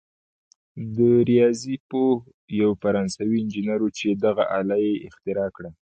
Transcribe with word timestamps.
دا 0.97 1.11
ریاضي 1.29 1.75
پوه 1.89 2.15
یو 2.61 2.71
فرانسوي 2.81 3.37
انجنیر 3.41 3.79
وو 3.83 3.95
چې 3.97 4.07
دغه 4.25 4.43
آله 4.59 4.77
یې 4.85 4.93
اختراع 5.07 5.49
کړه. 5.55 5.69